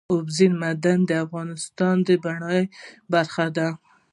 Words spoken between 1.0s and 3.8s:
د افغانستان د بڼوالۍ برخه ده.